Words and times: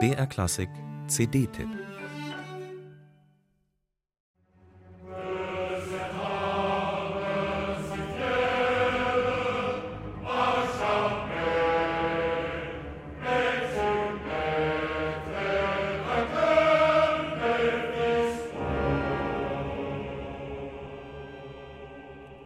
BR 0.00 0.26
Klassik 0.26 0.68
CD-Tipp 1.06 1.68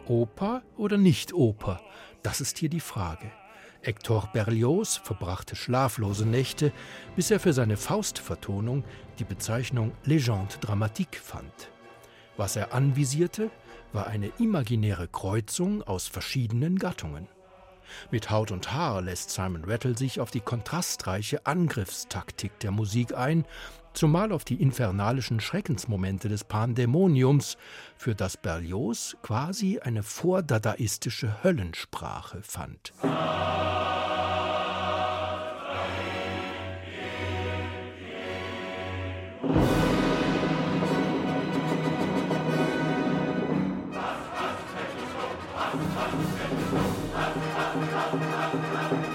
Oper 0.05 0.61
oder 0.77 0.97
nicht 0.97 1.33
Oper? 1.33 1.81
Das 2.21 2.39
ist 2.39 2.59
hier 2.59 2.69
die 2.69 2.79
Frage. 2.79 3.31
Hector 3.81 4.29
Berlioz 4.33 4.97
verbrachte 4.97 5.55
schlaflose 5.55 6.27
Nächte, 6.27 6.71
bis 7.15 7.31
er 7.31 7.39
für 7.39 7.53
seine 7.53 7.77
Faustvertonung 7.77 8.83
die 9.19 9.23
Bezeichnung 9.23 9.93
Legende 10.03 10.57
dramatique 10.59 11.19
fand. 11.19 11.71
Was 12.35 12.55
er 12.55 12.73
anvisierte, 12.73 13.49
war 13.93 14.07
eine 14.07 14.31
imaginäre 14.37 15.07
Kreuzung 15.07 15.81
aus 15.83 16.07
verschiedenen 16.07 16.77
Gattungen. 16.77 17.27
Mit 18.11 18.29
Haut 18.29 18.51
und 18.51 18.73
Haar 18.73 19.01
lässt 19.01 19.31
Simon 19.31 19.65
Rattle 19.65 19.97
sich 19.97 20.19
auf 20.19 20.31
die 20.31 20.39
kontrastreiche 20.39 21.45
Angriffstaktik 21.45 22.59
der 22.59 22.71
Musik 22.71 23.15
ein, 23.15 23.45
zumal 23.93 24.31
auf 24.31 24.45
die 24.45 24.61
infernalischen 24.61 25.39
Schreckensmomente 25.39 26.29
des 26.29 26.43
Pandämoniums, 26.43 27.57
für 27.97 28.15
das 28.15 28.37
Berlioz 28.37 29.17
quasi 29.21 29.79
eine 29.79 30.03
vordadaistische 30.03 31.43
Höllensprache 31.43 32.41
fand. 32.41 32.93
Thank 47.79 49.03
you. 49.03 49.08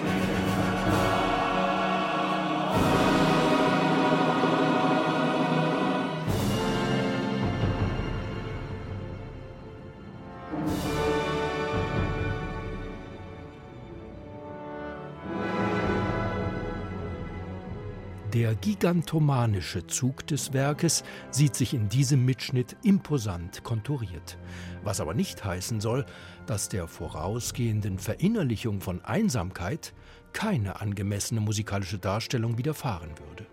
Der 18.35 18.57
gigantomanische 18.57 19.87
Zug 19.87 20.27
des 20.27 20.53
Werkes 20.53 21.05
sieht 21.31 21.55
sich 21.55 21.73
in 21.73 21.89
diesem 21.89 22.25
Mitschnitt 22.25 22.77
imposant 22.83 23.63
konturiert, 23.63 24.39
was 24.83 25.01
aber 25.01 25.15
nicht 25.15 25.45
heißen 25.45 25.81
soll, 25.81 26.05
dass 26.45 26.69
der 26.69 26.89
vorausgehenden 26.89 28.01
Verinnerlichung 28.01 28.81
von 28.81 29.05
Einsamkeit 29.05 29.95
keine 30.33 30.81
angemessene 30.81 31.41
musikalische 31.41 32.01
Darstellung 32.01 32.59
widerfahren 32.59 33.11
würde. 33.21 33.47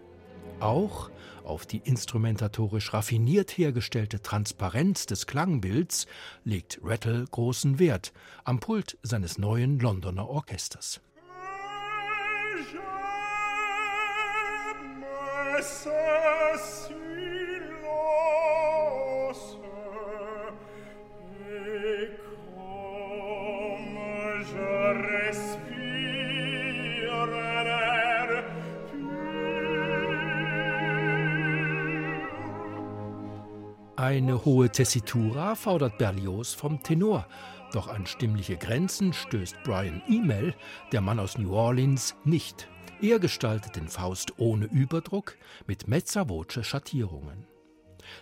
Auch 0.59 1.11
auf 1.43 1.67
die 1.67 1.83
instrumentatorisch 1.83 2.91
raffiniert 2.91 3.51
hergestellte 3.51 4.23
Transparenz 4.23 5.05
des 5.05 5.27
Klangbilds 5.27 6.07
legt 6.43 6.79
Rattle 6.81 7.25
großen 7.29 7.77
Wert 7.77 8.13
am 8.45 8.59
Pult 8.59 8.97
seines 9.03 9.37
neuen 9.37 9.77
Londoner 9.77 10.27
Orchesters. 10.27 11.01
Eine 33.97 34.43
hohe 34.45 34.69
Tessitura 34.71 35.53
fordert 35.53 35.99
Berlioz 35.99 36.55
vom 36.55 36.81
Tenor, 36.81 37.27
doch 37.71 37.87
an 37.87 38.07
stimmliche 38.07 38.57
Grenzen 38.57 39.13
stößt 39.13 39.57
Brian 39.63 40.01
Email, 40.07 40.55
der 40.91 41.01
Mann 41.01 41.19
aus 41.19 41.37
New 41.37 41.53
Orleans, 41.53 42.15
nicht. 42.23 42.70
Er 43.01 43.19
gestaltet 43.19 43.75
den 43.75 43.87
Faust 43.87 44.39
ohne 44.39 44.65
Überdruck 44.65 45.35
mit 45.67 45.87
Mezza-Voce 45.87 46.65
Schattierungen. 46.65 47.47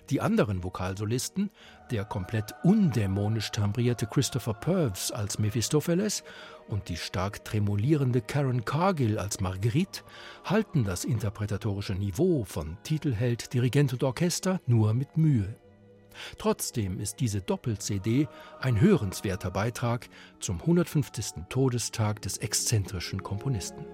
Die 0.09 0.21
anderen 0.21 0.63
Vokalsolisten, 0.63 1.49
der 1.91 2.05
komplett 2.05 2.53
undämonisch 2.63 3.51
timbrierte 3.51 4.05
Christopher 4.07 4.53
Purves 4.53 5.11
als 5.11 5.39
Mephistopheles 5.39 6.23
und 6.67 6.89
die 6.89 6.97
stark 6.97 7.43
tremolierende 7.45 8.21
Karen 8.21 8.65
Cargill 8.65 9.17
als 9.17 9.39
Marguerite, 9.39 10.03
halten 10.43 10.83
das 10.83 11.05
interpretatorische 11.05 11.93
Niveau 11.93 12.43
von 12.43 12.77
Titelheld, 12.83 13.53
Dirigent 13.53 13.93
und 13.93 14.03
Orchester 14.03 14.61
nur 14.65 14.93
mit 14.93 15.17
Mühe. 15.17 15.55
Trotzdem 16.37 16.99
ist 16.99 17.19
diese 17.19 17.41
Doppel-CD 17.41 18.27
ein 18.59 18.81
hörenswerter 18.81 19.51
Beitrag 19.51 20.09
zum 20.39 20.59
150. 20.59 21.45
Todestag 21.49 22.21
des 22.21 22.37
exzentrischen 22.37 23.23
Komponisten. 23.23 23.85